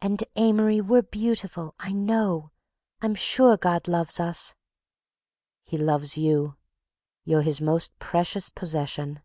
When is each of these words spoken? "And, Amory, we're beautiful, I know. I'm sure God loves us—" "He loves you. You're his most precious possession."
"And, 0.00 0.24
Amory, 0.34 0.80
we're 0.80 1.02
beautiful, 1.02 1.76
I 1.78 1.92
know. 1.92 2.50
I'm 3.00 3.14
sure 3.14 3.56
God 3.56 3.86
loves 3.86 4.18
us—" 4.18 4.56
"He 5.62 5.78
loves 5.78 6.18
you. 6.18 6.56
You're 7.22 7.42
his 7.42 7.60
most 7.60 7.96
precious 8.00 8.50
possession." 8.50 9.22